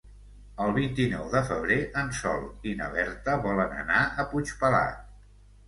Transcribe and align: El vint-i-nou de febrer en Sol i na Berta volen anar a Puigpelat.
El 0.63 0.71
vint-i-nou 0.77 1.27
de 1.33 1.41
febrer 1.49 1.77
en 2.03 2.09
Sol 2.21 2.49
i 2.71 2.75
na 2.81 2.89
Berta 2.97 3.37
volen 3.47 3.79
anar 3.85 4.03
a 4.25 4.29
Puigpelat. 4.35 5.09